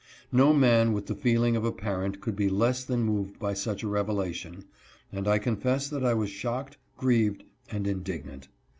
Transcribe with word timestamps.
No 0.31 0.51
man 0.51 0.93
with 0.93 1.05
the 1.05 1.13
feeling 1.13 1.55
of 1.55 1.63
a 1.63 1.71
parent 1.71 2.21
could 2.21 2.35
be 2.35 2.49
less 2.49 2.83
than 2.83 3.03
moved 3.03 3.37
by 3.37 3.53
such 3.53 3.83
a 3.83 3.87
revelation, 3.87 4.65
and 5.11 5.27
I 5.27 5.37
confess 5.37 5.87
that 5.89 6.03
I 6.03 6.15
was 6.15 6.31
shocked, 6.31 6.77
grieved, 6.97 7.43
and 7.69 7.85
indignant. 7.85 8.47